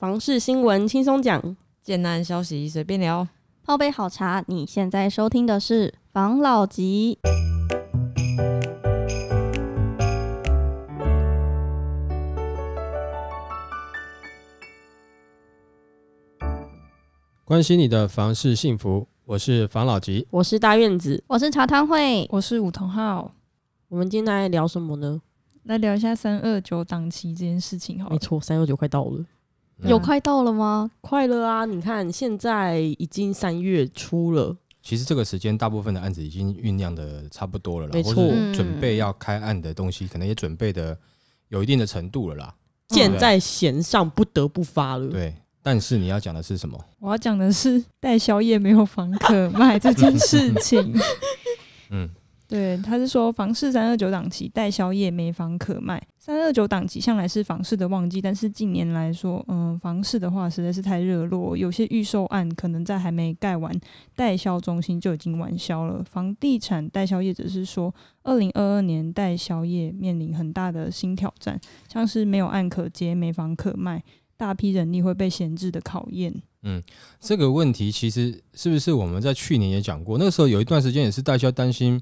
[0.00, 3.28] 房事新闻轻松讲，简单消息随便聊。
[3.62, 7.18] 泡杯好茶，你现在收听的是房老吉。
[17.44, 20.26] 关心你的房事幸福，我是房老吉。
[20.30, 21.22] 我是大院子。
[21.26, 23.34] 我是茶汤会，我是武桐浩，
[23.88, 25.20] 我们今天来聊什么呢？
[25.64, 28.14] 来聊一下三二九档期这件事情好了。
[28.14, 29.22] 没错，三二九快到了，
[29.88, 30.90] 有快到了吗？
[31.00, 31.64] 快了啊！
[31.64, 40.98] 你看，现在已经三月初了，其实这个时间，大部分的案子已经酝酿的差不多了啦，没错或是嗯准备要开案的东西，可能也准备的
[41.48, 42.54] 有一定的程度了啦。
[42.88, 45.08] 箭在弦上，不得不发了。
[45.08, 46.78] 对，但是你要讲的是什么？
[46.98, 50.92] 我要讲的是带宵夜没有房可卖这件事情。
[51.90, 52.08] 嗯，
[52.50, 56.04] 对，他是说房市三二九档期代销业没房可卖。
[56.18, 63.72] 三二九档期向来是房市的旺季，但是近年来说，嗯，房市的话实在是太热络，有些预售案可能在还没盖完
[64.16, 66.02] 代销中心就已经完销了。
[66.02, 71.58] 房地产代销业者是说，二零二二年代销业面临很大的新挑战，
[71.88, 74.02] 像是没有案可接、没房可卖，
[74.36, 76.34] 大批人力会被闲置的考验。
[76.62, 76.82] 嗯
[77.18, 80.18] 这个问题其实是不是我们在去年也讲过？
[80.18, 81.98] 那个时候有一段时间也是代销担心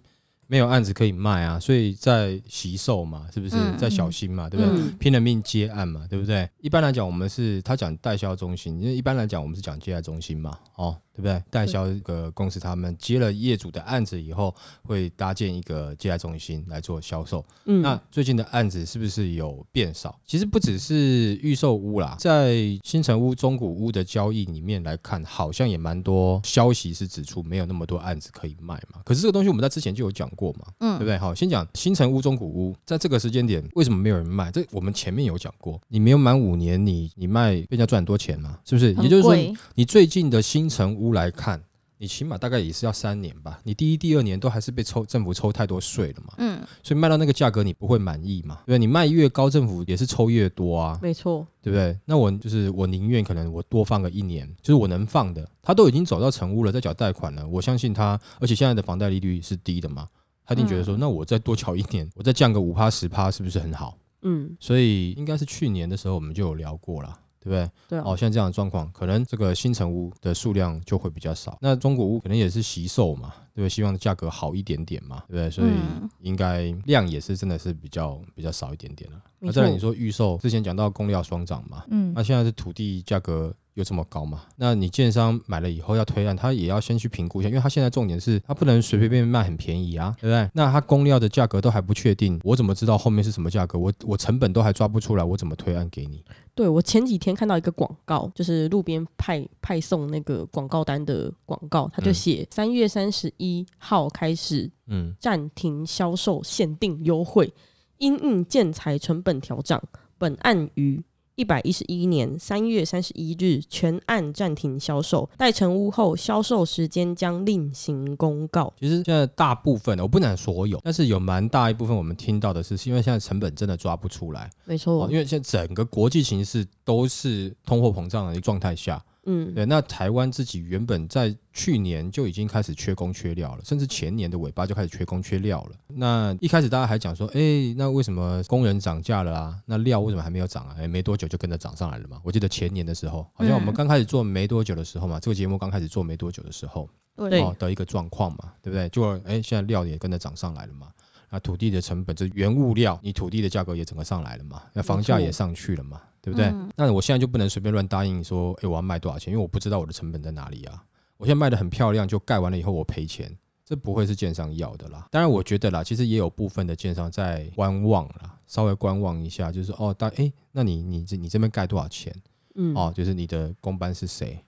[0.50, 4.82] 没有案子可以卖啊，所以在惜售嘛，是不是嗯在小心嘛，对不对？
[4.82, 6.48] 嗯，拼了命接案嘛，对不对？
[6.58, 11.42] 一般来讲，我们是他讲代销中心，因为一般来讲我们是讲接待中心嘛，哦，对不对？
[11.50, 17.44] 代销这个公司他们接了业主的案子以后，会搭建一个接待中心来做销售。
[17.64, 20.16] 嗯，那最近的案子是不是有变少？
[20.24, 29.00] 其实不只是预售屋啦，在新城屋、中古屋的交易里面来看，好像也蛮多消息是指出没有那么多案子可以卖嘛。
[29.04, 31.18] 可是这个东西我们在之前就有讲过嘛，嗯对不嗯，对？
[31.18, 34.52] 好，先讲新城屋、中古屋，在这个时间点为什么没有人卖？
[34.52, 38.94] 这我们前面有讲过，你没有满五年，你你卖被人家赚很多钱嘛，是不是？
[39.02, 39.34] 也就是说，
[39.74, 41.62] 你最近的新城屋来看，
[41.98, 43.60] 你起码大概也是要三年吧。
[43.64, 48.78] 你第一、第二年都还是被抽政府抽太多税了嘛，嗯，所以卖到那个价格你不会满意嘛，对？
[48.78, 51.98] 你卖越高，政府也是抽越多啊，没错，对不对？
[52.04, 60.08] 那我就是我宁愿可能我多放个一年，就是我能放的，他都已经走到成屋了，在缴贷款了，我相信他，而且现在的房贷利率是低的嘛，
[60.44, 63.98] 他一定觉得说，那我再多缴一年，我再降个五趴十趴，是不是很好？
[64.22, 67.18] 嗯，所以应该是去年的时候我们就有聊过了。
[67.40, 67.70] 对不对？
[67.88, 71.56] 对啊，哦，像这样的状况，可能这个新城屋的数量就会比较少。
[71.60, 73.68] 那中古屋可能也是惜售嘛，对不对？
[73.68, 75.50] 希望价格好一点点嘛，对不对？
[75.50, 79.16] 所以嗯应该量也是真的是比较比较少一点点了。
[79.40, 84.42] 没那再来你说预售，之前讲到供料双涨嘛，嗯那现在是土地价格又这么高嘛？
[84.56, 90.48] 那你建商买了以后要推案，他也要先去评估一下，因为他现在重点是他不能随随便便卖很便宜啊，对不对？
[90.54, 93.78] 那他供料的价格都还不确定，我怎么知道后面是什么价格？
[93.78, 96.24] 我我成本都还抓不出来，我怎么推案给你？
[96.56, 103.47] 对我前几天看到一个广告，就是路边派派送那个广告单的广告，他就嗯写三月三十一
[103.78, 107.52] 号开始嗯，暂停销售限定优惠，
[107.98, 109.82] 因应建材成本调涨，
[110.16, 111.02] 本案于
[111.34, 118.72] 一百一十一年三月三十一日全案暂停销售，待成屋后销售时间将另行公告。
[118.80, 129.00] 其实现在大部分，我不能所有，但是有蛮大一部分我们听到的是，是因为现在成本真的抓不出来，没错，哦，因为现在整个国际形势都是通货膨胀的一个状态下，
[129.30, 135.76] 嗯，对，那台湾自己原本在去年就已经开始缺工缺料了，甚至前年的尾巴就开始缺工缺料了。
[135.88, 139.54] 那一开始大家还讲说，哎、那为什么工人涨价了啊？
[139.66, 140.74] 那料为什么还没有涨啊？
[140.78, 142.18] 哎、没多久就跟着涨上来了嘛。
[142.24, 146.88] 我记得前年的时候，好像我们嗯刚开始做没多久的时候嘛，这个节目刚开始做没多久的时候，
[147.28, 148.88] 对哦的一个状况嘛，对不对？
[148.88, 150.88] 就哎、现在料也跟着涨上来了嘛。
[151.30, 156.46] 那土地的成本，这原物料，你土地的价格也整个上来了嘛，那房价也上去了嘛，对不对？
[156.46, 160.84] 嗯那我现在就不能随便乱答应说，哎、我要卖多少钱，因为我不知道我的成本在哪里啊。
[161.16, 165.08] 我现在卖的很漂亮，就盖完了以后我赔钱，这不会是建商要的啦。
[165.10, 172.14] 当然，我觉得啦，其实也有部分的建商在观望啦，稍微观望一下，就是哦，大哎、那你你这你这边盖多少钱？
[172.54, 174.42] 嗯，哦，就是你的公班是谁，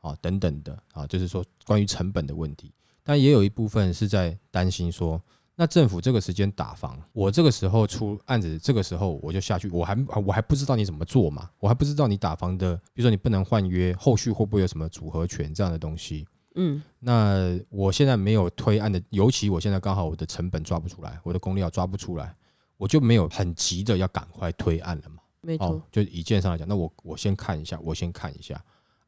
[0.00, 2.72] 哦，等等的啊，就是说关于成本的问题。
[3.02, 5.20] 但也有一部分是在担心说，
[5.62, 16.26] 那政府这个时间打房，我这个时候出案子，这个时候我就下去，我还我还不知道你怎么做嘛，我还不知道你打房的，比如说你不能换约，后续会不会有什么组合权这样的东西。
[16.56, 22.34] 嗯，那我现在没有推案的，尤其我现在刚好我的成本抓不出来，我的工料抓不出来，
[22.76, 25.22] 我就没有很急着要赶快推案了嘛。
[25.42, 28.60] 没错，哦，就以件上来讲，那我我先看一下，我先看一下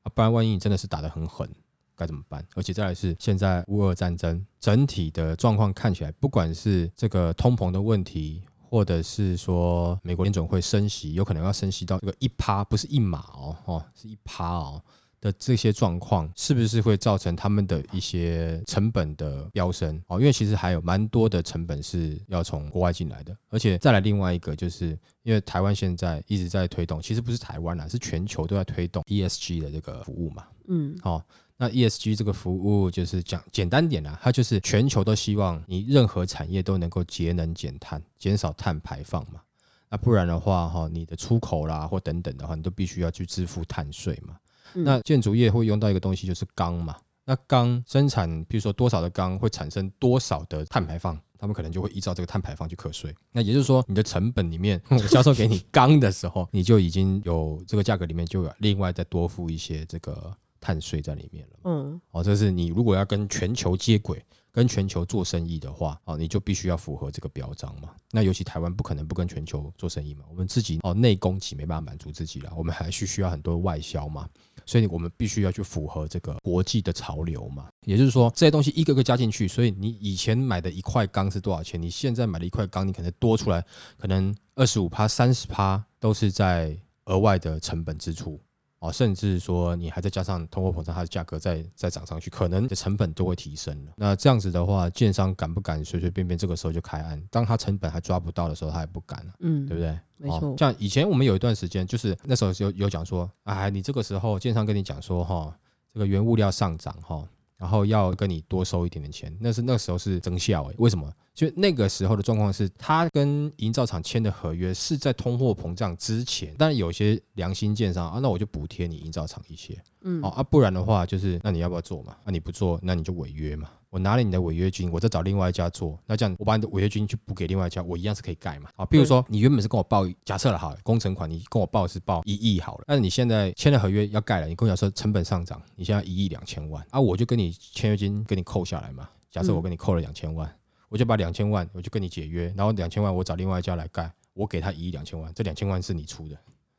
[0.05, 1.51] 啊，不然万一你真的是打得很狠，
[1.97, 2.45] 该怎么办？
[2.55, 14.83] 而且再来是现在乌俄战争整体的状况看起来，不管是这个通膨的问题，或者是说美国联准会升息，有可能要升息到这个一趴，不是一码哦，哦，是一趴哦
[15.21, 19.99] 的这些状况，是不是会造成他们的一些成本的飙升？
[20.09, 30.45] 哦，因为其实还有蛮多的成本是要从国外进来的，而且再来另外一个，就是因为台湾现在一直在推动，其实不是台湾啦，是全球都在推动 ESG 的这个服务嘛。
[30.67, 31.25] 嗯哦，
[31.57, 39.41] 那 ESG 这个服务就是讲简单点啦，它就是全球都希望你任何产业都能够节能减碳，减少碳排放嘛。
[39.89, 44.37] 那不然的话，哈，你的出口啦或等等的话，你都必须要去支付碳税嘛。
[44.75, 46.97] 嗯那建筑业会用到一个东西，就是钢嘛。
[47.25, 53.15] 那钢生产，比如说多少的钢会产生多少的碳排放，他们可能就会依照这个碳排放去课税。
[53.31, 61.59] 那也就是说，你的成本里面， 我销售给你钢的时候，你就已经有这个价格里面就有另外再多付一些这个碳税在里面了。
[61.65, 67.91] 嗯哦，这是你如果要跟全球接轨、跟全球做生意的话，哦，你就必须要符合这个标章嘛。
[68.11, 74.27] 那尤其台湾不可能不跟全球做生意嘛，我们自己哦内供给没办法满足自己了，我们还需需要很多外销嘛，
[74.65, 77.69] 所以我们必须要去符合这个国际的潮流嘛。
[77.85, 81.81] 也就是说，这些东西一个个加进去，所以你以前买的一块钢是多少钱？
[81.81, 83.63] 你现在买的一块钢，你可能多出来
[83.99, 86.75] 可能二十五趴、三十趴都是在
[87.07, 88.41] 额外的成本支出。
[88.85, 93.93] 哦，甚至说你还再加上通货膨胀，它的价格再再涨上去，可能的成本都会提升了。
[93.97, 97.23] 那这样子的话，建商敢不敢随随便便这个时候就开案？
[97.31, 99.99] 当他成本还抓不到的时候，他也不敢了、嗯，对不对？
[100.17, 105.57] 没错哦像以前我们有一段时间，就是那时候有有讲说，哎，你这个时候建商跟你讲说，哈，
[105.93, 107.27] 这个原物料上涨，哈。
[107.65, 110.75] 然后要跟你多收一点点钱，那是那时候是增效诶。
[110.77, 111.11] 为什么？
[111.33, 122.15] 就那个时候的状况是，他跟营造厂签的合约是在通货膨胀之前，但有些良心建商啊，那我就补贴你营造厂一些，嗯哦啊，不然的话就是，那你要不要做嘛？
[122.27, 123.71] 那、你不做，那你就违约嘛。
[123.95, 128.69] 我拿了你的违约金，我再找另外一家做，那这样我把你的违约金去补给另外一家，我一样是可以盖嘛。
[128.75, 139.09] 啊，比如说你原本是跟我报，假设了哈，工程款你跟我报是报一亿好了，但是你现在签了合约要盖了，你跟我讲说成本上涨，你现在一亿两千万啊，我就跟你签约金给你扣下来嘛。
[139.31, 140.53] 假设我跟你扣了两千万，
[140.89, 146.37] 我就把两千万我就跟你解约，然后两千万我找另外一家来盖，我给他一亿两千万，这两千万是你出的，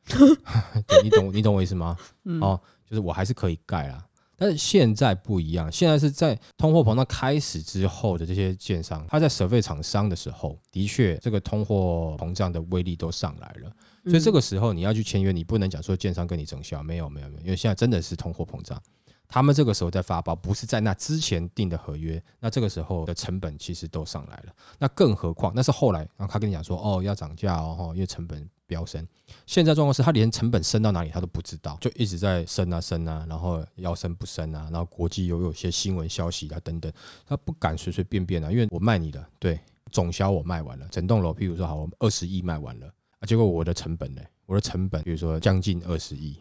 [0.86, 1.96] 对你懂你懂我意思吗？
[2.26, 4.06] 嗯哦，就是我还是可以盖啦。
[4.38, 13.72] 但是现在不一样，现在是在通货膨胀开始之后的这些建商，他在设备厂商的时候，的确这个通货膨胀的威力都上来了，
[14.06, 18.82] 所以这个时候你要去签约，你不能讲说建商跟你整销，没有没有没有，因为现在真的是通货膨胀，
[19.28, 29.06] 他们这个时候在发包，不是在那之前定的合约，那这个时候的成本其实都上来了，那更何况那是后来，然后他跟你讲说哦要涨价哦，哦因为成本飙升，
[29.46, 36.92] 现在状况是他连成本升到哪里他都不知道，就一直在升啊升啊，然后要升不升啊，然后国际又有些新闻消息啊等等，
[37.26, 39.60] 他不敢随随便便啊，因为我卖你的，对，
[39.92, 42.88] 总销我卖完了，整栋楼，譬如说好，我们二十亿卖完了
[43.20, 44.22] 啊，结果我的成本呢？
[44.46, 46.38] 我的成本比如说将近二十亿，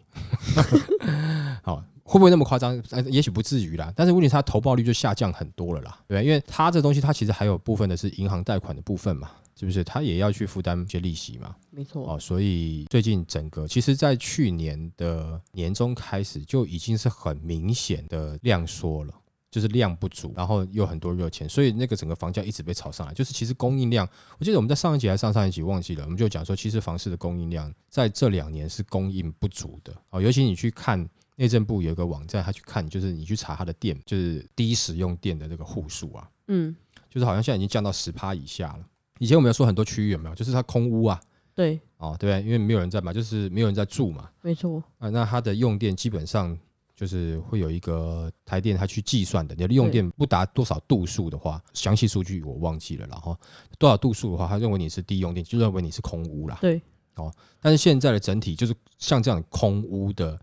[1.63, 1.83] 好。
[2.05, 2.81] 会不会那么夸张？
[2.91, 6.23] 呃，也许不至于啦，但是问题是它投报率就下降很多了啦，对吧？
[6.23, 9.83] 因为它这东西它其实还有部分的是银行贷款的部分嘛，是不是？
[9.83, 19.13] 它也要去负担一些利息嘛，没错，哦，所以最近整个其实，在去年的年中开始就已经是很明显的量缩了，
[19.49, 23.13] 就是量不足，然后又很多热钱，所以那个整个房价一直被炒上来。
[23.15, 24.07] 就是其实供应量，
[24.37, 29.91] 我记得我们在上一集还是上上一集忘记了，我们就讲说，其实房市的供应量在这两年是供应不足的。
[30.11, 36.75] 哦，尤其你去看内政部有一个网站，他去看，就是你去查他的电，就是低使用电的这个户数啊，嗯，
[37.09, 38.85] 就是好像现在已经降到十趴以下了。
[39.19, 41.19] 以前我们要说很多区域有没有，就是它空屋啊。
[41.53, 46.57] 对，哦，对，因为没有人在嘛，就是没有人在住嘛，没错，啊，那它的用电基本上
[46.93, 53.37] 就是会有一个台电它去计算的，你的用电不达多少度数的话，详细数据我忘记了，然后
[53.77, 56.57] 多少度数的话，他认为你是低用电，就认为你是空屋啦。
[56.59, 56.81] 对，
[57.15, 60.37] 哦但是现在的整体就是像这样空屋的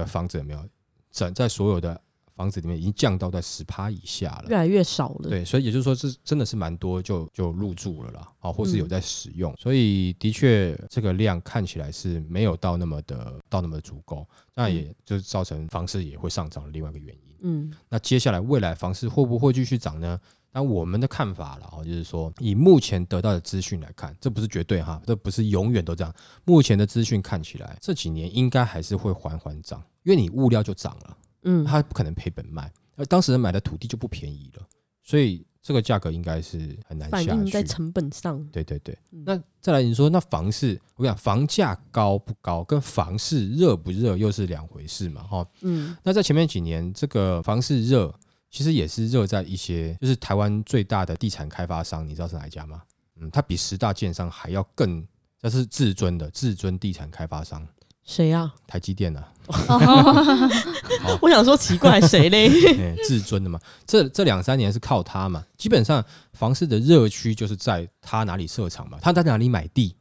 [0.00, 0.68] 的房子有没有，
[1.10, 2.00] 整在所有的
[2.34, 4.44] 房子里面已经降到在十趴以下了。
[4.48, 17.20] 越来越少了。，对，所以也就是说，是真的是蛮多就就入住了啦，啊，或是有嗯在使用，所以的确这个量看起来是没有到那么的到那么足够，那也就是造成房市也会上涨的另外一个原因。
[17.40, 20.18] 嗯那接下来未来房市会不会继续涨呢？
[20.56, 26.10] 那我们的看法了，哦，就是说以目前得到的资讯来看，这不是绝对哈，这不是永远都这样。
[26.46, 31.18] 目前的资讯看起来，这几年应该还是会缓缓涨，因为你物料就涨了。
[31.42, 34.66] 嗯，它不可能赔本卖，而当时人买的土地就不便宜了，
[35.02, 37.28] 所以这个价格应该是很难下去。
[37.28, 38.42] 映在成本上。
[38.46, 45.46] 对对对，嗯那再来你说那房市，我跟你讲房价高不高，跟房市热不热又是两回事嘛，哈。
[45.60, 48.12] 嗯那在前面几年，这个房市热，
[48.56, 52.80] 其实也是热在一些，就是台湾最大的地产开发商，你知道是哪一家吗？
[53.20, 55.06] 嗯，它比十大建商还要更，
[55.42, 57.68] 那是至尊的至尊地产开发商，
[58.02, 59.30] 谁呀、台积电啊，
[61.20, 62.48] 我想说奇怪，谁嘞？
[62.80, 69.94] 哎，至尊的嘛，这这两三年是靠它嘛，基本上房市的热区就是在它哪里设厂嘛，它在哪里买地，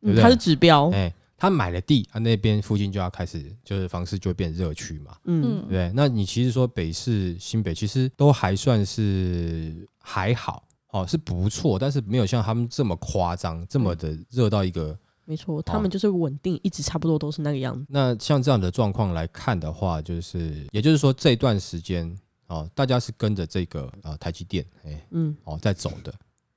[0.00, 5.92] 对不对嗯他是指标，哎，他买了地，啊那边附近就要开始就是房市就会变热区嘛，嗯对？
[5.94, 14.98] 那你其实说北市、新北其实都还算是还好，哦，是不错，但是没有像他们这么夸张，这么的热到一个。
[15.28, 17.84] 没错，他们就是稳定，一直差不多都是那个样子。
[17.88, 22.16] 那像这样的状况来看的话，就是也就是说这段时间
[22.46, 26.12] 哦，大家是跟着这个呃台积电哎嗯，哦在走的，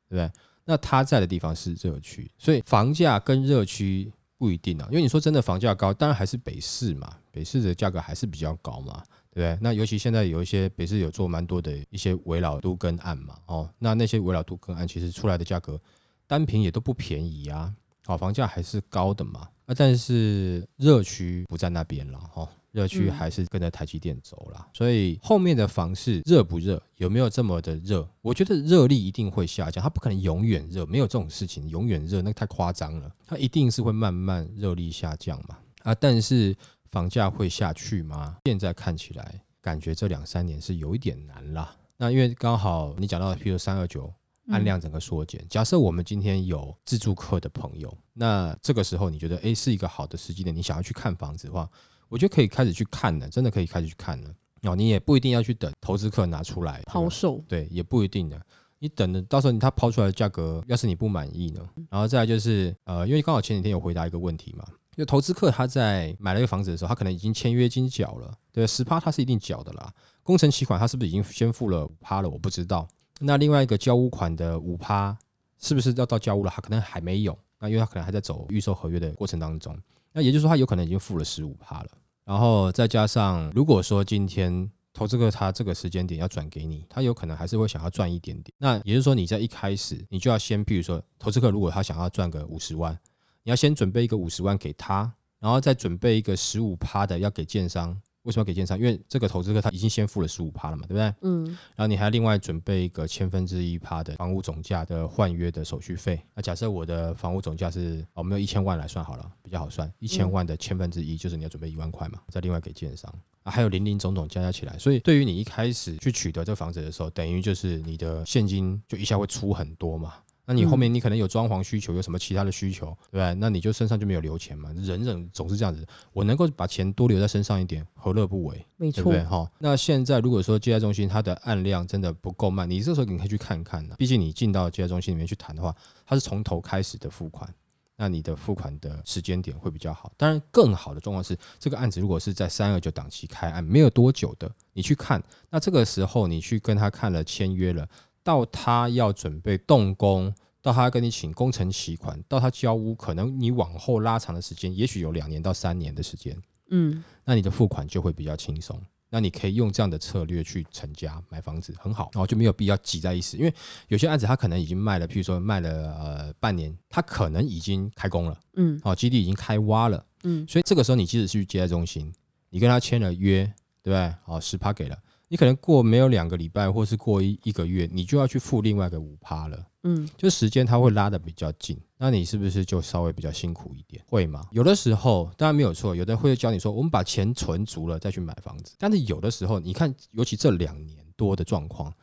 [0.08, 0.32] 对不对？
[0.66, 4.88] 那他在的地方是热区，所以房价跟热区不一定啊。
[4.90, 9.60] 因为你说真的房价高，当然还是北市嘛，北市的价格还是比较高嘛，对不对？
[9.62, 15.80] 那尤其现在有一些北市有做蛮多的一些围绕都跟案嘛，哦，那那些围绕都跟案其实出来的价格
[16.26, 17.72] 单品也都不便宜啊，
[18.06, 22.50] 好、房价还是高的嘛，啊，但是热区不在那边了，哦。
[22.72, 28.08] 热区嗯还是跟着台积电走啦，所以后面的房市热不热，有没有这么的热？
[28.22, 35.58] 我觉得热力一定会下降，它不可能永远热，没有这种事情，永远热那太夸张了，它一定是会慢慢热力下降嘛。
[35.84, 36.56] 啊，但是
[36.92, 38.38] 房价会下去吗？
[38.46, 41.76] 现在看起来，感觉这两三年是有一点难啦。
[41.98, 44.14] 那因为刚好你讲到，譬如三二九
[44.50, 51.70] 按量整个缩减，假设我们今天有自住客的朋友，那这个时候你觉得诶是一个好的时机点，你想要去看房子的话，
[52.10, 54.30] 我觉得可以开始去看了，真的可以开始去看了。
[54.64, 58.42] 哦，你也不一定要去等投资客拿出来抛售，对，也不一定的。
[58.80, 61.62] 你等的，到时候你他抛出来的价格，要是你不满意呢？
[61.90, 69.94] 然后再来就是，呃，因为刚好前几天有回答一个问题嘛，就投资客他在买了一个房子的时候，他可能已经签约金缴了，对，十趴他是一定缴的啦。
[70.24, 72.30] 工程期款他是不是已经先付了五趴了？
[72.30, 72.88] 我不知道。
[73.20, 75.18] 那另外一个交屋款的五趴，
[75.60, 76.52] 是不是要到交屋了？
[76.54, 79.78] 他可能还没有，那因为他可能还在走预售合约的过程当中。
[80.14, 81.90] 那也就是说，他有可能已经付了十五趴了。
[82.26, 88.54] 然后再加上，如果说今天投资客他这个时间点要转给你，他有可能还是会想要赚一点点。
[88.58, 92.98] 那也就是说，你在一开始你就要先，譬如说，投资客如果他想要赚个五十万，
[93.44, 98.00] 你要先准备一个五十万给他，然后再准备一个十五趴的要给建商。
[98.24, 98.78] 为什么要给建商？
[98.78, 101.14] 因为这个投资客他已经先付了十五趴了嘛，对不对？
[101.22, 101.46] 嗯，
[101.76, 106.22] 然后你还要另外准备一个千分之一趴的房屋总价的换约的手续费。
[106.34, 109.92] 那假设我的房屋总价是哦，我们用一千万来算好了，比较好算。
[110.00, 114.78] 一千万的千分之一就是你要准备一万块嘛，再另外给建商啊，还有零零总总加加起来。
[114.78, 120.16] 所以对于你一开始去取得这房子的时候，等于就是你的现金就一下会出很多嘛。
[120.50, 123.36] 那你后面你可能有装潢需求，有什么其他的需求，对不对？
[123.36, 124.74] 那你就身上就没有留钱嘛。
[124.74, 128.66] 人人总是这样子，我能够把钱多留在身上一点，何乐不为？
[128.76, 133.96] 没错对不对？，哈，那现在如果说接待中心它的案量真的不够慢，你这时候你可以去看看的。
[133.98, 137.48] 毕竟你进到接待中心里面去谈的话，它是从头开始的付款，
[137.96, 140.12] 那你的付款的时间点会比较好。
[140.18, 147.88] 当然，更好的状况是，这个案子如果是在三二九档期开案没有多久的，你去看，那这个时候你去跟他看了签约了，
[148.30, 150.32] 到他要准备动工。
[150.62, 156.38] 到他跟你请工程期款，到他交屋，可能你往后拉长的时间，也许有两年到三年的时间。
[156.70, 158.80] 嗯，那你的付款就会比较轻松。
[159.10, 163.54] 那你可以用这样的策略去成家买房子，很好，然后就没有必要挤在一起，因为
[163.88, 172.14] 有些案子他可能已经卖了，譬如说卖了呃半年，他可能已经开工了，嗯，哦，基地已经开挖了，嗯，所以这个时候你即使去接待中心，
[172.50, 173.46] 你跟他签了约，
[173.82, 174.14] 对不对？
[174.26, 174.98] 哦，十趴给了，
[175.32, 179.66] 你可能过没有两个礼拜，或是过一一个月，你就要去付另外一个五趴了。
[179.84, 184.04] 嗯，就时间它会拉的比较近，那你是不是就稍微比较辛苦一点？
[184.08, 184.46] 会吗？
[184.52, 188.74] 有的时候当然没有错，有的会教你说，我们把钱存足了再去买房子。
[188.78, 191.94] 但是有的时候，你看，尤其这两年多的状况，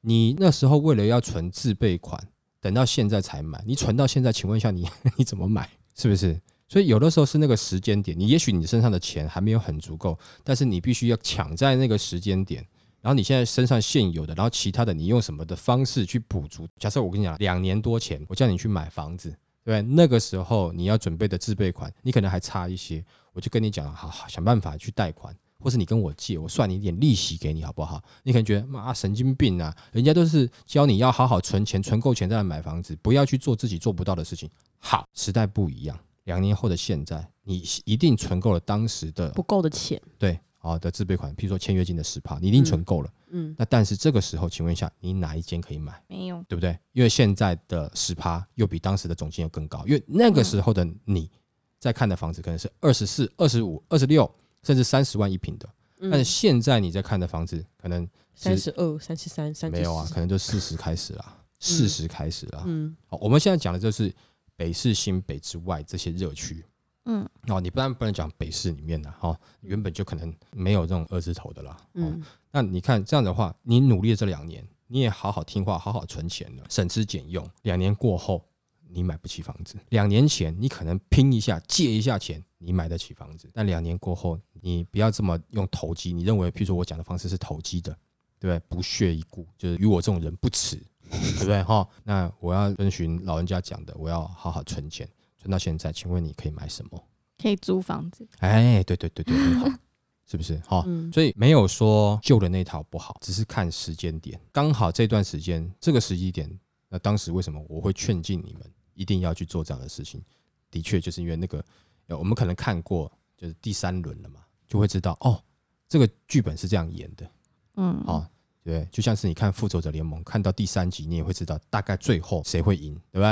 [0.00, 2.18] 你那时候为了要存自备款，
[2.60, 4.88] 等到现在才买，你存到现在，请问一下你
[5.18, 5.68] 你怎么买？
[5.96, 6.40] 是不是？
[6.68, 12.66] 所以有的时候是那个时间点，你也许你身上的钱还没有很足够，但是你必须要抢在那个时间点。
[13.06, 16.66] 然后你现在身上现有的，然后其他的你用什么的方式去补足？
[16.76, 19.30] 假设我跟你讲，两年多前我叫你去买房子，
[19.62, 19.82] 对对？
[19.94, 28.02] 那个时候你要准备的自备款，你可能还差一些，我就跟你讲，好好想办法去贷款，或是你跟我借，我算你一点利息给你，好不好？
[28.24, 34.50] 你可能觉得妈神经病啊，人家都是教你要好好存钱，存够钱再来买房子，不要去做自己做不到的事情。
[34.78, 43.12] 好，时代不一样，两年后的现在，你一定存够了当时的不够的钱，对好的自备款，譬如说签约金的十趴，你一定存够了。
[43.28, 46.02] 嗯，那但是这个时候，请问一下，你哪一间可以买？
[46.08, 46.78] 没有，对不对？
[46.92, 51.30] 因为现在的十趴又比当时的总金额更高，因为那个时候的你
[51.78, 54.30] 在看的房子可能是二十四、二十五、二十六，
[54.62, 55.68] 甚至三十万一平的，
[56.00, 61.36] 嗯但是现在你在看的房子可能三十二、三十三、三十没有啊，可能就四十开始啦。
[61.58, 62.64] 四十开始了。
[62.66, 64.14] 嗯好，我们现在讲的就是
[64.56, 66.62] 北市、新北之外这些热区。
[67.06, 71.76] 嗯哦，你不然不能讲北市里面的哈、哦，原本就可能没有这种二字头的啦。
[71.94, 77.48] 哦，嗯那你看这样的话，你努力了这两年，你也好好听话，好好存钱了，省吃俭用。
[77.62, 78.44] 两年过后，
[78.88, 83.50] 你买不起房子；两年前你可能拼一下借一下钱，你买得起房子。
[83.52, 87.92] 但两年过后，你不要这么用投机，你认为，譬如说我讲的方式是投机的，
[88.40, 88.62] 对不对？
[88.68, 90.76] 不屑一顾，就是与我这种人不齿，
[91.10, 91.62] 对不对？
[91.62, 97.04] 哈，那我要遵循老人家讲的，我要好好存钱，存到现在，请问你可以买什么？
[97.38, 98.26] 可以租房子。
[98.38, 99.78] 哎，对对对对，很好，
[100.26, 100.56] 是不是？
[100.66, 104.40] 哈、嗯所以没有说旧的那套不好，只是看时间点。
[104.52, 106.50] 刚好这段时间这个时机点，
[106.88, 108.62] 那当时为什么我会劝进你们
[108.94, 110.22] 一定要去做这样的事情？
[110.70, 111.64] 的确就是因为那个，
[112.06, 115.42] 呃，我们可能看过就是第三轮了嘛，就会知道哦，
[115.88, 117.30] 这个剧本是这样演的
[117.76, 118.26] 嗯，哦。
[118.64, 123.24] 对，就像是你看《复仇者联盟》，看到第三集，你也会知道大概最后谁会赢，对不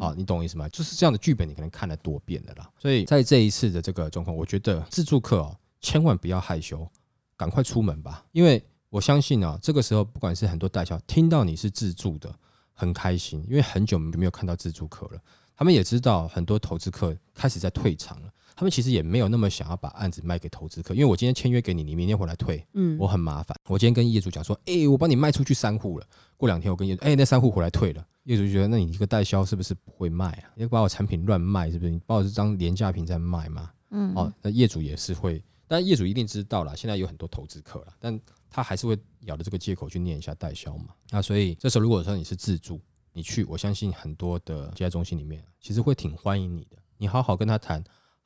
[0.00, 0.68] 啊，你懂我意思吗？
[0.68, 2.70] 就是这样的剧本，你可能看了多遍了啦。
[2.78, 6.88] 所以在这一次的这个状况，我觉得自助客哦，千万不要害羞，
[7.36, 8.24] 赶快出门吧。
[8.32, 12.32] 因为我相信啊，这个时候不管是很多代销听到你是自助的，
[12.72, 15.20] 很开心，因为很久没有看到自助客了。
[15.56, 23.56] 他们也知道很多投资客开始在退场了，他们其实也没有那么想要把案子卖给投资客，因为我今天签约给你，你明天回来退，嗯我很麻烦。
[23.68, 26.06] 我今天跟业主讲说，哎、我帮你卖出去三户了。
[26.36, 28.06] 过两天我跟业主，哎、那三户回来退了。
[28.24, 30.50] 业主就觉得，那你这个代销是不是不会卖啊？
[30.54, 31.90] 你把我产品乱卖，是不是？
[31.90, 33.70] 你把我这张廉价品在卖吗？
[33.90, 38.18] 嗯哦，那业主也是会，但业主一定知道了，现在有很多投资客了，但
[38.48, 40.88] 他还是会咬着这个借口去念一下代销嘛。
[41.10, 42.80] 那所以这时候如果说你是自助，
[43.12, 47.82] 你去，我相信很多的接待中心里面其实会挺欢迎你的，你好好跟他谈，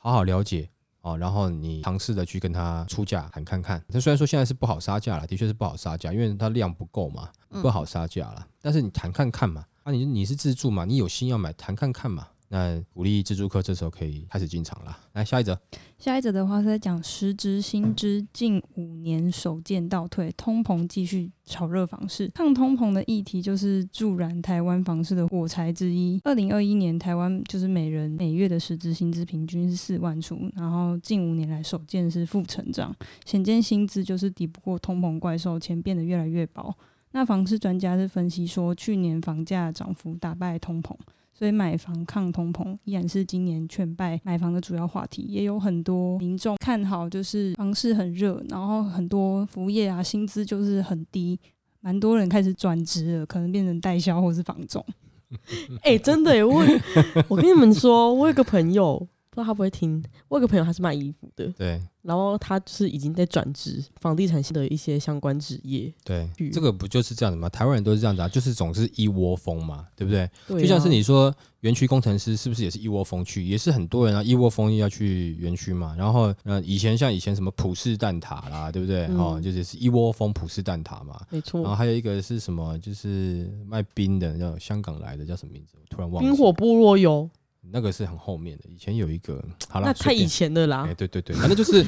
[0.06, 0.70] 好好了解。
[1.00, 7.28] 哦，然后你尝试的去跟他出价谈看看，他虽然说现在是不好杀价了，的确是不好杀价，因为它量不够嘛，
[7.62, 8.46] 不好杀价了。
[8.60, 12.28] 但是你谈看看嘛，啊你你是自助嘛，你有心要买，谈看看嘛。
[12.48, 14.96] 那鼓励自助客这时候可以开始进场了。
[15.12, 15.58] 来下一则，
[15.98, 22.28] 下一则的话是在讲时值新知近五年首见倒退，通膨继续炒热房市。
[22.34, 26.20] 抗通膨的议题就是助燃台湾房市的火柴之一。
[26.24, 32.94] 二零二一年台湾就是每人每月的实值薪资平均是四万出，然后近五年来首见是负成长，
[33.24, 36.76] 显见薪资就是抵不过通膨怪兽，钱变得越来越薄。
[37.16, 40.94] 那房市专家是分析说，去年房价涨幅打败通膨。
[41.32, 51.40] 所以买房抗通膨依然是今年劝败买房的主要话题，也有很多民众看好，就是房市很热，然后很多服务业啊薪资就是很低，
[51.80, 54.84] 蛮多人开始转职了，可能变成代销或是房仲。
[55.82, 56.44] 哎、真的耶！
[56.44, 56.62] 我
[57.28, 60.02] 我跟你们说，我有个朋友，不知道他不会听。
[60.28, 65.92] 我有个朋友，他是卖衣服的，对然后他就是已经在转职房地产的一些相关职业。
[66.04, 67.46] 对嗯，这个不就是这样子吗？
[67.50, 70.30] 台湾人都是这样子啊，就是总是一窝蜂嘛，对不对？
[70.46, 73.44] 对啊就像是你说园区工程师是不是也是一窝蜂去？
[73.44, 75.94] 也是很多人啊，一窝蜂要去园区嘛。
[75.98, 79.06] 然后呃，以前像以前什么普式蛋挞啦，对不对？
[79.08, 81.20] 嗯哦，就是是一窝蜂普式蛋挞嘛。
[81.28, 82.78] 没错然后，还有一个是什么？
[82.78, 85.76] 就是卖冰的，叫香港来的，叫什么名字？
[85.78, 86.30] 我突然忘了。
[86.30, 87.28] 冰火菠萝油，
[87.70, 90.94] 那个是很后面的，以前有一个， 好了，那太以前的啦哎，。
[90.94, 91.84] 对对对，反正就是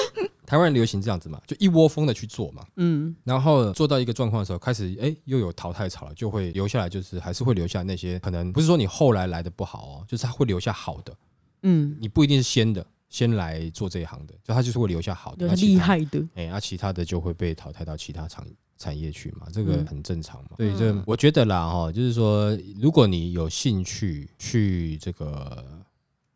[0.46, 2.62] 台湾人流行这样子嘛，就一窝蜂的去做嘛。
[2.76, 11.16] 嗯，然后做到一个状况的时候，开始哎又有淘汰潮了，就会留下来，就是还是会留下那些可能不是说你后来来的不好哦，就是他会留下好的，
[11.62, 18.46] 嗯，你不一定是先的先来做这一行的，就他就是会留下好的，有那其他，厉害的，哎，那、其他的就会被淘汰到其他产
[18.82, 20.56] 产业去嘛，这个嗯很正常嘛。
[20.56, 25.64] 所以这我觉得啦哈、就是说如果你有兴趣去这个。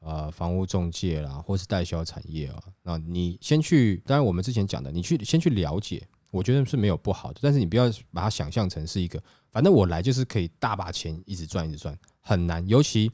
[0.09, 12.65] 呃，房屋中介啦，或是代销产业啊，那你先去，当然我们之前讲的，你去先去了解，我觉得是没有不好的，但是你不要把它想象成是一个，反正我来就是可以大把钱一直赚一直赚，很难。
[12.69, 13.11] 尤其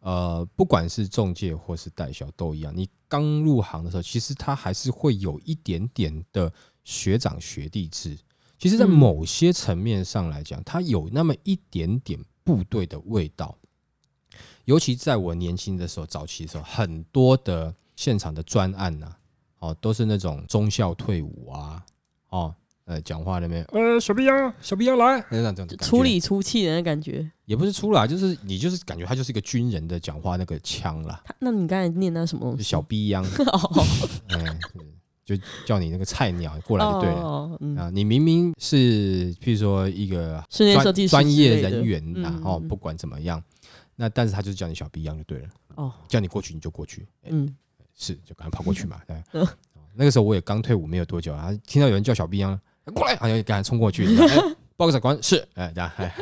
[0.00, 6.52] 呃，不管是中介或是代销都一样，你刚入行的时候，其实他还是会有一点点的
[6.82, 8.18] 学长学弟制。
[8.58, 13.56] 其实，在嗯某些层面上来讲，它有那么一点点部队的味道。
[14.64, 19.14] 尤其在我年轻的时候，早期的时候，很多的现场的专案呐、
[19.60, 21.84] 哦，都是那种中校退伍啊，
[22.30, 27.30] 哦，呃，讲话那边，呃，小 B 啊，小 B 要来，那种感觉粗里粗气的那感觉。
[27.44, 32.58] 也不是出来，就是你就是感觉他就是一个军人的讲话那个腔啦，他那你刚才念那什么东西？
[32.58, 33.84] 就小 B 一样，哦
[34.28, 34.58] 哎，
[35.26, 35.36] 就
[35.66, 37.16] 叫你那个菜鸟过来就对了。
[37.20, 40.42] 哦，嗯，啊，你明明是譬如说一个
[41.10, 42.68] 专业人员呐、嗯哦，嗯。
[42.68, 43.42] 不管怎么样，
[43.96, 47.52] 那但是他就是叫你小 B 一样就对了，哦，叫你过去你就过去，哎嗯，
[47.96, 49.00] 是就赶快跑过去嘛。
[49.06, 49.20] 对，
[49.94, 52.58] 那个时候我也刚退伍没有多久啊，听到有人叫小 B 一样
[52.94, 56.14] 过来，好像赶快冲过去， 哎报告长官是，哎，这样，哎，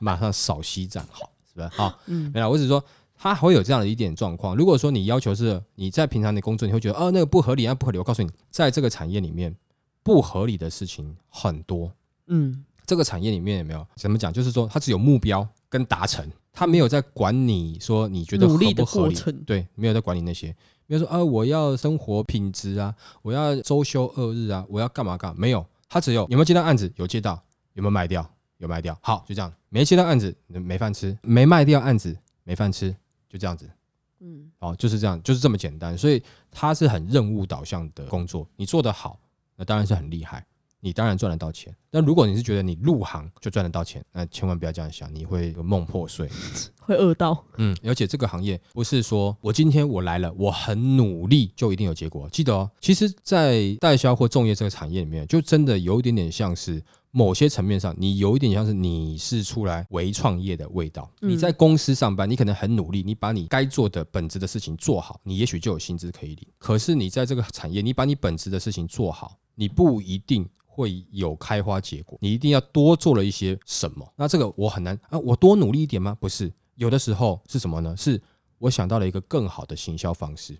[0.00, 1.68] 马上扫息站好，是不是？
[1.68, 2.30] 好，嗯。
[2.32, 2.82] 没有，我只是说
[3.22, 4.56] 他会有这样的一点状况。
[4.56, 7.98] 如果说你要求是你在平常的工作，你会觉得哦那个不合理，啊不合理。
[7.98, 9.54] 我告诉你，在这个产业里面，
[10.02, 11.92] 不合理的事情很多。
[12.28, 12.64] 嗯。
[12.86, 13.86] 这个产业里面有没有？
[13.94, 14.32] 怎么讲？
[14.32, 19.14] 就是说，它只有目标跟达成，它没有在管你说你觉得合不合理。
[19.46, 20.48] 对，没有在管你那些，
[20.88, 27.40] 比如说啊，我要生活品质啊，我要周休二日啊，我要干嘛干嘛，没有，他只有有没有接到案子，有接到，
[27.74, 28.28] 有没有卖掉，
[28.58, 32.92] 有卖掉，好，就这样，没接到案子没饭吃，没卖掉案子没饭吃，
[33.30, 33.70] 就这样子，
[34.18, 39.18] 嗯哦，就是这样，就是这么简单，所以它是很任务导向的工作，你做得好，
[39.56, 40.44] 那当然是很厉害。
[40.82, 46.26] 你当然赚得到钱，但如果你是觉得你入行就赚得到钱，那千万不要这样想，你会有梦破碎。
[46.80, 47.44] 会饿到。
[47.58, 52.26] 嗯，而且这个行业不是说我今天我来了，我很努力就一定有结果。
[52.30, 61.10] 记得哦，其实，在代销或重业这个产业里面，就真的有一点点像是某些层面上，你有一点像是你是出来为创业的味道。
[61.20, 66.46] 嗯你在公司上班，你可能很努力，你把你该做的本职的事情做好，你也许就有薪资可以领。
[66.58, 70.48] 可是你在这个产业，你把你本职的事情做好，你不一定。
[70.72, 74.12] 会有开花结果，你一定要多做了一些什么？
[74.16, 76.16] 那这个我很难啊，我多努力一点吗？
[76.18, 77.94] 不是，有的时候是什么呢？
[77.96, 78.22] 是
[78.56, 80.56] 我想到了一个更好的行销方式，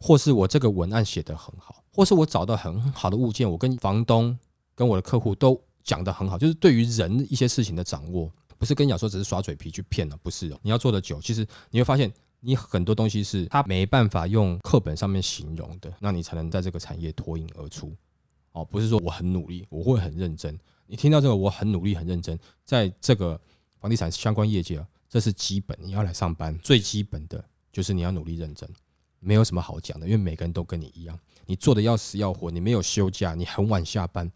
[0.00, 4.38] 或是我这个文案写得很好，或是我找到很好的物件，我跟房东、
[4.74, 10.58] 跟我的客户都讲得很好，就是对于人一些事情的掌握，不是跟你讲说只是耍嘴皮去骗了，不是哦。
[10.62, 17.94] 你要做的久，其实你会发现，你很多东西是他没办法用课本上面形容的，那你才能在这个产业脱颖而出。
[18.52, 20.58] 哦，不是说我很努力，我会很认真。
[20.86, 23.40] 你听到这个，我很努力、很认真，在这个
[23.78, 28.68] 房地产相关业界啊，这是基本，你要来上班，最基本的就是你要努力认真，
[29.20, 31.16] 没有什么好讲的，因为每个人都跟你一样，
[31.46, 34.28] 你做的要死要活，你没有休假，你很晚下班，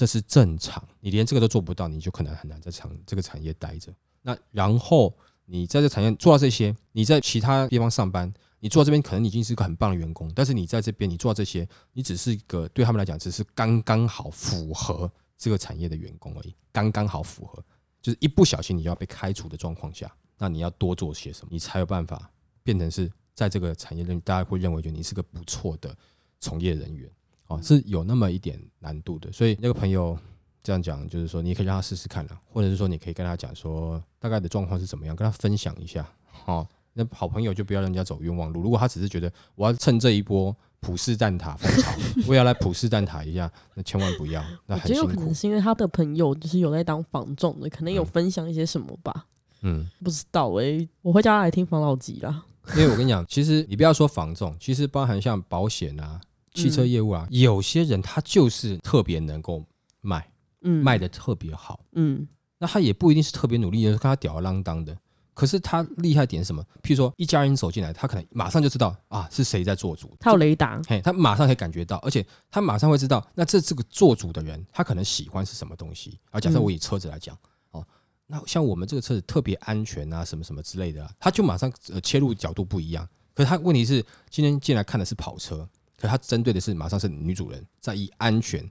[0.00, 0.82] 这是正常。
[1.00, 3.92] 你连这个都做不到，你就可能很难在产这个产业待着。
[4.22, 8.32] 那然后你在这产业做到这些，你在其他地方上班。
[8.62, 17.62] 你做到这边可能已经是个很棒的员工，但是你在这边你做到这些，你只是一个对他们来讲只是刚刚好符合这个产业的员工而已，刚刚好符合，
[18.02, 22.30] 就是一不小心你就要被开除的状况下，那你要多做些什么，你才有办法
[22.62, 25.96] 变成是在这个产业里，大家会认为觉得你是个不错的
[26.38, 27.10] 从业人员，
[27.50, 29.30] 哦，是有那么一点难度的。
[29.30, 30.16] 所以那个朋友
[30.62, 36.08] 这样讲，就是说你可以让他试试看了，或者是说你可以跟他讲说大概的状况是怎么样，跟他分享一下，
[36.46, 36.66] 哦。
[36.92, 38.60] 那好朋友就不要让人家走冤枉路。
[38.60, 41.92] 如果他只是觉得我要趁这一波普世蛋挞风潮，
[42.26, 45.20] 我也要来普世蛋挞一下，那千万不要，那我觉得有很辛苦。
[45.20, 49.24] 可能是因为他的朋友就是有在当房仲的，可能有嗯分享一些什么吧，
[49.62, 52.44] 嗯，不知道诶、我会叫他来听房老吉啦。
[52.74, 56.20] 因为我跟你讲，其实你不要说房仲，其实包含像保险啊、
[56.54, 59.64] 汽车业务啊，有些人他就是特别能够
[60.00, 60.28] 卖，
[60.62, 61.80] 嗯，卖的特别好。
[61.92, 62.26] 嗯
[62.58, 64.96] 那他也不一定是特别努力的，看他吊儿郎当的。
[65.32, 66.62] 可是他厉害点是什么？
[66.82, 76.18] 譬如说一家人走进来，他可能马上就知道啊是谁在做主，他有雷达，嘿，他马上可以感觉到，而且他马上会知道，那这这个做主的人，他可能喜欢是什么东西。
[76.30, 77.34] 啊，假设嗯我以车子来讲，
[77.70, 77.82] 哦，
[78.26, 83.08] 那像我们这个车子特别安全啊，什么什么之类的、啊，他就马上呃切入角度不一样。
[83.32, 85.66] 可是他问题是，今天进来看的是跑车，
[86.00, 88.68] 可他针对的是马上是女主人在意安全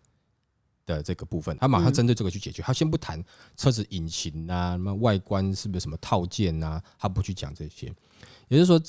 [0.86, 2.64] 的这个部分，他马上嗯针对这个去解决。
[2.64, 3.24] 他先不谈
[3.56, 7.94] 车子引擎啊，那么外观是不是什么套件啊，他不去讲这些。
[8.48, 8.82] 也就是说，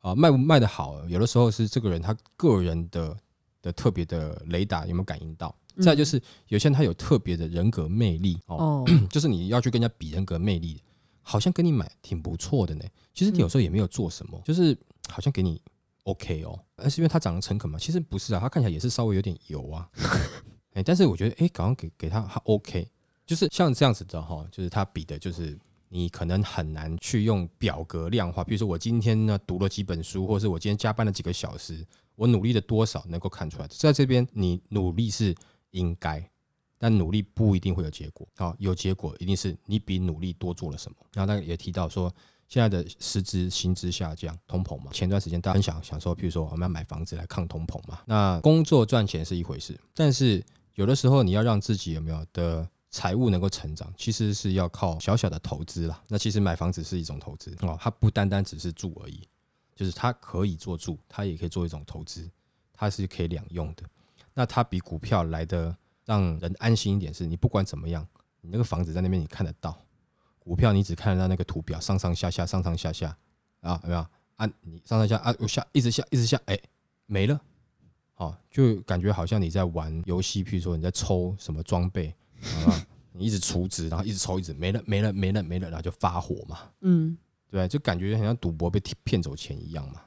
[0.00, 3.16] 啊、卖不卖的好，有的时候是这个人他个人的
[3.62, 5.54] 的特别的雷达有没有感应到。
[5.80, 10.78] 再就是有些人他有特别的人格魅力哦，哦， 就是你要去跟人家比人格魅力，
[11.22, 12.84] 好像跟你买挺不错的呢。
[13.14, 14.76] 其实你有时候也没有做什么，就是
[15.08, 15.58] 好像给你
[16.04, 17.78] OK 哦，而是因为他长得诚恳嘛？
[17.78, 19.88] 其实不是啊，他看起来也是稍微有点油啊。
[20.74, 22.88] 哎、但是我觉得哎，刚刚给给他他 OK，
[23.26, 25.58] 就是像这样子的哈，就是他比的就是。
[25.94, 33.68] 你可能很难去用表格量化，比如说我今天呢读了几本书，或者是我今天加班了几个小时，我努力了多少能够看出来。
[33.68, 35.36] 在这边你努力是
[35.72, 36.26] 应该，
[36.78, 38.26] 但努力不一定会有结果。
[38.36, 40.96] 啊，有结果一定是你比努力多做了什么。
[41.12, 42.10] 然后他也提到说，
[42.52, 44.92] 现在的实质薪资下降，通膨嘛。
[44.92, 48.00] 前段时间大家很想想说，譬如说我们要买房子来抗通膨嘛。
[48.04, 55.98] 那工作赚钱是一回事，但是有的时候你要让自己有没有的财务能够成长，其实是要靠小小的投资啦。
[56.08, 59.26] 那其实买房子是一种投资哦，它不单单只是住而已，
[59.74, 62.28] 就是它可以做住，它也可以做一种投资，
[62.74, 63.82] 它是可以两用的。
[64.34, 68.06] 那它比股票来的让人安心一点，是你不管怎么样，
[68.42, 69.74] 你那个房子在那边你看得到，
[70.44, 73.16] 股票你只看得到那个图表上上下下上上下下
[73.60, 74.06] 啊，有没有？
[74.36, 76.58] 啊，你上上下啊，我下一直下一直下，哎、
[77.06, 77.40] 没了。
[78.14, 82.14] 好，就感觉好像你在玩游戏，譬如说你在抽什么装备，
[82.66, 87.16] 啊， 你一直储值，然后一直抽，一直没了没了没了没了，然后就发火嘛，嗯
[87.50, 87.68] 对？
[87.68, 90.02] 就感觉很像赌博被骗走钱一样嘛。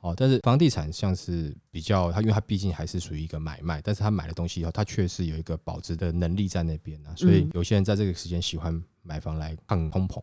[0.00, 10.22] 哦，但是房地产像是比较，它因为它毕竟还是属于一个买卖，但是他买了东西以后，它确实有一个保值的能力在那边啊，所以嗯有些人在这个时间喜欢买房来抗通膨。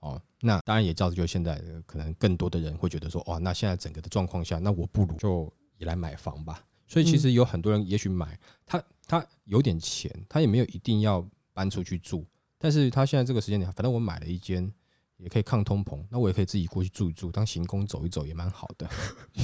[0.00, 6.64] 哦，那当然也造就现在可能更多的人会觉得说，哇，那现在整个的状况下，那我不如就也来买房吧。
[6.86, 12.26] 所以其实有很多人也许买他他有点钱，他也没有一定要搬出去住，
[12.58, 14.72] 但是他现在这个时间点，反正我买了一间
[15.18, 18.88] 也可以抗通膨，那我也可以自己过去住一住，当行宫走一走也蛮好的。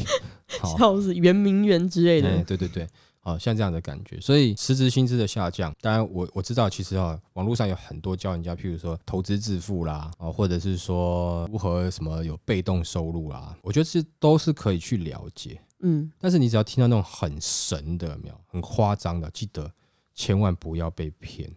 [0.59, 2.89] 好，笑死，圆明园之类哎，的，对对对，
[3.33, 15.61] 好像这样的感觉，所以实职薪资的下降，当然我我知道，其实啊，网络上有很多教人家，譬如说投资致富啦，啊，或者是说如何什么有被动收入啦，我觉得这都是可以去了解。
[15.81, 19.71] 嗯但是你只要听到那种很神的，没有很夸张的，记得
[20.15, 21.49] 千万不要被骗，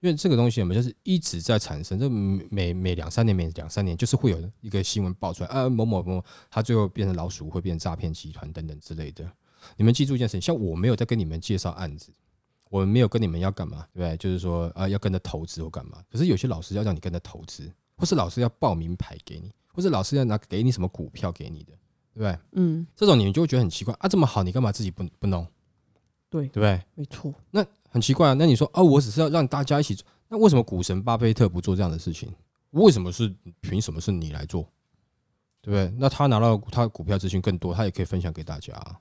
[0.00, 9.28] 因为这个东西我们就是一直在产生，这每每每两三年，每两三年就是会有一个新闻爆出来，啊某某某他最后变成老鼠，会变成诈骗集团等等之类的。
[9.76, 12.12] 你们记住一件事情，像我没有在跟你们介绍案子，
[12.70, 14.16] 我没有跟你们要干嘛，对不对？
[14.16, 16.02] 就是说啊要跟着投资或干嘛。
[16.10, 21.72] 可是有些老师要让你跟着投资，或是老师要报名牌给你，或是老师要拿给你什么股票给你的，
[22.14, 22.38] 对不对？
[22.52, 25.46] 嗯，这种你们就会觉得很奇怪啊，这么好，你干嘛自己不不弄？
[26.28, 26.82] 对对不对？
[26.94, 28.34] 没错，那很奇怪啊。
[28.34, 32.32] 那你说啊，我只是要让大家一起做，那为什么股神巴菲特不做这样的事情？
[32.70, 34.68] 为什么是凭什么是你来做？
[35.62, 35.92] 对不对？
[35.98, 39.00] 那他拿到他股票资讯更多，他也可以分享给大家、啊。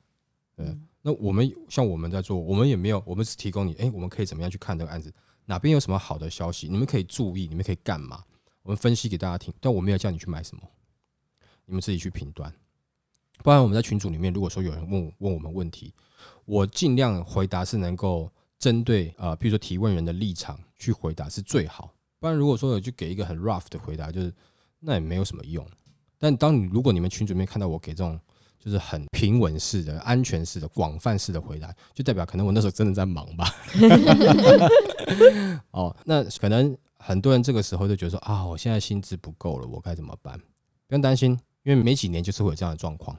[0.55, 5.13] 对，嗯那我们像我们在做，我们也没有，我们只提供你，哎，我们可以怎么样去看这个案子？
[5.45, 8.23] 哪边有什么好的消息，你们可以注意，你们可以干嘛？
[8.63, 10.63] 我们分析给大家听，但我没有叫你去买什么，
[11.65, 12.51] 你们自己去评断。
[13.43, 15.93] 不然我们在群组里面，如果说有人问问我们问题，
[16.45, 21.93] 我尽量回答是能够针对呃，比如说提问人的立场去回答是最好。
[22.17, 24.33] 不然如果说有就给一个很 rough 的回答，就是
[24.79, 25.63] 那也没有什么用。
[26.17, 28.19] 但当你如果你们群组里面看到我给这种
[28.65, 33.47] 就是很平稳式的、安全式的、广泛式的回答，就代表可能我那时候真的在忙吧。
[35.69, 40.35] 哦，那可能很多人这个时候就觉得说啊，我现在薪资不够了，我该怎么办？
[40.87, 43.15] 不用担心，因为没几年就是会有这样的状况。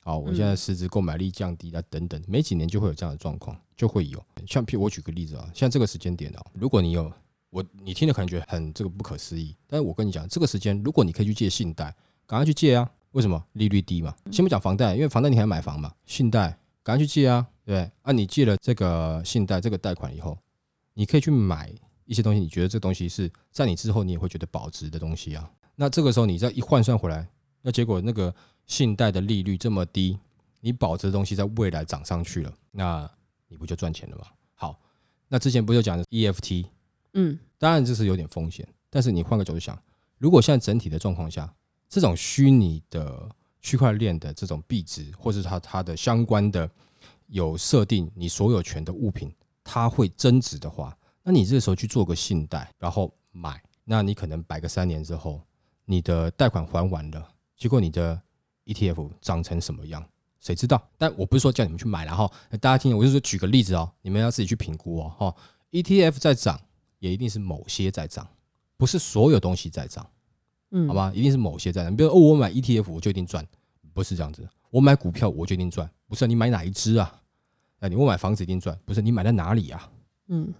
[0.00, 4.22] 好，我现在实质购买力降低啊，等等，没几年就会有这样的状况，就会有。
[4.46, 7.10] 像譬如我举个例子啊，像这个时间点哦，如果你有
[7.48, 12.90] 我，你听了可能觉得很这个不可思议，但是我跟你讲，这个时间如果你可以去借信贷，赶快去借啊！
[13.16, 13.42] 为什么？
[13.54, 14.14] 利率低嘛。
[14.30, 16.50] 先不讲房贷，因为房贷你还要买房嘛，信贷
[16.82, 17.90] 赶快去借啊，对不对？
[18.02, 20.36] 啊，你借了这个信贷这个贷款以后，
[20.92, 21.72] 你可以去买
[22.04, 25.50] 一些东西，你觉得这个东西是在你之后你也会觉得保值的东西啊。
[25.76, 27.26] 那这个时候你再一换算回来，
[27.62, 28.34] 那结果那个
[28.66, 30.18] 信贷的利率这么低，
[30.60, 33.10] 你保值的东西在未来涨上去了，那
[33.48, 34.26] 你不就赚钱了吗？
[34.54, 34.78] 好，
[35.28, 36.66] 那之前不就讲 EFT，
[37.14, 39.82] 嗯当然这是有点风险，但是你换个角度想，
[40.18, 41.50] 如果现在整体的状况下，
[41.88, 43.28] 这种虚拟的
[43.60, 46.68] 区块链的这种币值，或是它它的相关的
[47.28, 49.32] 有设定你所有权的物品，
[49.64, 55.40] 它会增值的话，那你这时候去做个信贷，然后买，那你可能摆个三年之后，
[55.84, 58.20] 你的贷款还完了，结果你的
[58.66, 60.04] ETF 涨成什么样？
[60.40, 60.80] 谁知道？
[60.96, 65.12] 但我不是说叫你们去买，然后大家听，我就说举个例子哦，你们要自己去评估哦。
[65.18, 65.34] 哈
[65.72, 66.60] ，ETF 在涨，
[67.00, 68.28] 也一定是某些在涨，
[68.76, 70.08] 不是所有东西在涨，
[70.70, 70.94] 嗯，好？
[70.94, 71.12] 吧？
[71.14, 71.96] 一定是某些在涨。
[71.96, 73.46] 比如哦，我买 ETF 我就一定赚，
[73.92, 74.48] 不是这样子。
[74.70, 77.22] 我买股票我就一定赚，不是你买哪一只啊？
[77.78, 79.90] 那，你我买房子一定赚，不是你买在哪里啊？
[80.28, 80.52] 嗯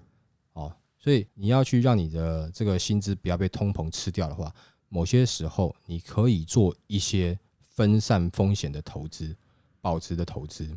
[0.53, 4.55] 哦，所以你要去让你的这个薪资不要被通膨吃掉的话，
[4.89, 9.37] 某些时候你可以做一些分散风险的投资，
[9.81, 10.69] 保值的投资。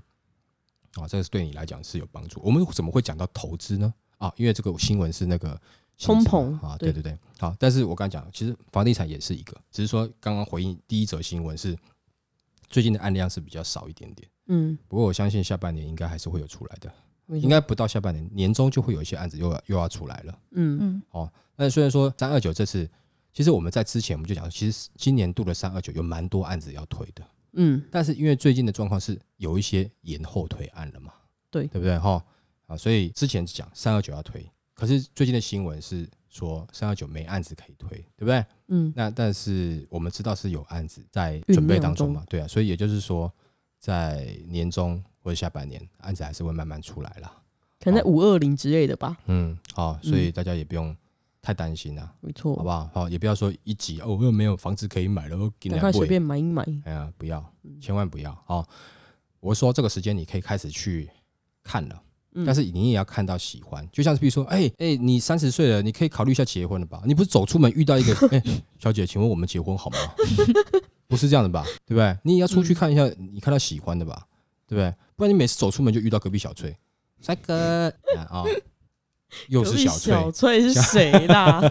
[0.95, 2.41] 啊、这个是对你来讲是有帮助。
[2.43, 3.93] 我们怎么会讲到投资呢？
[4.17, 5.59] 啊，因为这个新闻是那个
[5.99, 7.55] 通膨啊，对对对对，好。
[7.59, 11.77] 但是我刚才讲，其实房地产也是一个，只是说刚刚回应第一则新闻是
[12.69, 14.29] 最近的案量是比较少一点点。
[14.47, 16.91] 嗯，不过我相信下半年应该还是会有出来的，
[17.38, 20.39] 应该不到下半年年中就会有一些案子又要又要出来了。
[20.51, 22.89] 嗯嗯好那虽然说三二九这次，
[23.33, 31.13] 其实我们在之前我们就讲，其实今年度的三二九有蛮多案子要推的，嗯但是因为最近的状况是有一些延后推案了嘛，
[31.51, 32.23] 对对不对哈？
[32.65, 38.45] 啊，所以之前讲三二九要推，可是最近的新闻是说三幺九没案子可以推，对不对？
[38.69, 43.29] 嗯那但是我们知道是有案子在准备当中嘛，对啊，所以也就是说
[43.77, 47.35] 在年中或者下半年案子还是会慢慢出来啦。
[47.81, 50.95] 可能在五二零之类的吧，嗯，好，所以大家也不用
[51.41, 52.13] 太担心啊。
[52.21, 52.89] 没错，好不好？
[52.93, 58.65] 好，也不要说一急哦，我又没有房子可以买了，我给赶快随便买一买，哎呀，不要，千万不要好。
[59.41, 61.09] 我说这个时间你可以开始去
[61.63, 62.09] 看了，嗯
[62.45, 67.02] 但是你也要看到喜欢，就像是比如说，哎、哎、你三十岁了，你可以考虑一下结婚了吧？
[67.06, 68.41] 你不是走出门遇到一个， 哎、
[68.80, 69.97] 小姐，请问我们结婚好吗？
[71.08, 71.63] 不是这样的吧？
[71.86, 72.17] 对不对？
[72.23, 74.25] 你也要出去看一下，你看到喜欢的吧？
[74.67, 74.93] 对不对？
[75.15, 76.75] 不然你每次走出门就遇到隔壁小翠，
[77.21, 78.45] 帅哥啊、哦
[79.47, 80.12] 又是小翠。
[80.12, 81.62] 小翠是谁啦？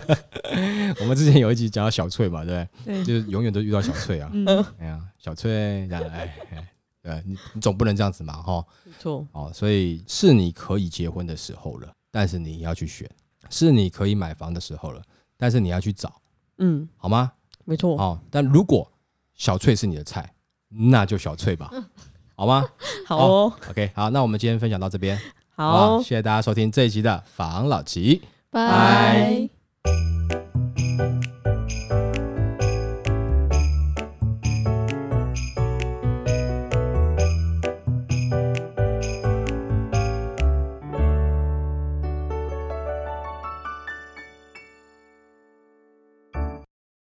[1.00, 2.94] 我们之前有一集讲到小翠嘛，对不对？
[2.94, 4.31] 对，就是永远都遇到小翠啊。
[4.33, 6.68] 嗯，哎呀，小翠，这样哎哎，
[7.08, 8.62] 对，你你总不能这样子嘛，哈。
[8.84, 13.08] 没错，哦，所以是你可以结婚的时候了，但是你要去选；
[13.48, 15.02] 是你可以买房的时候了，
[15.38, 16.20] 但是你要去找，
[16.58, 17.32] 嗯，好吗？
[17.64, 17.96] 没错。
[17.98, 18.90] 哦，但如果
[19.34, 20.34] 小翠是你的菜，
[20.68, 21.70] 那就小翠吧，
[22.36, 22.68] 好吗
[23.06, 25.18] 好哦，？OK，好，那我们今天分享到这边，
[25.56, 28.22] 好谢谢大家收听这一集的房老吉。
[28.50, 29.48] 拜。
[30.28, 30.38] 拜